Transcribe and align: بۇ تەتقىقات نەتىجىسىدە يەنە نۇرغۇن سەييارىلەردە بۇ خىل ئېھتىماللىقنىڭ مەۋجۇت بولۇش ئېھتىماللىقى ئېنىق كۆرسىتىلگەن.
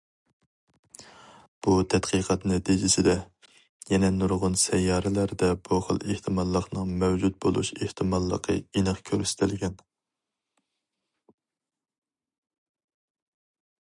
بۇ 1.65 1.73
تەتقىقات 1.93 2.47
نەتىجىسىدە 2.51 3.13
يەنە 3.91 4.09
نۇرغۇن 4.15 4.57
سەييارىلەردە 4.63 5.51
بۇ 5.69 5.79
خىل 5.89 6.01
ئېھتىماللىقنىڭ 6.07 6.97
مەۋجۇت 7.05 7.39
بولۇش 7.47 7.71
ئېھتىماللىقى 7.77 8.57
ئېنىق 8.63 9.05
كۆرسىتىلگەن. 9.11 9.79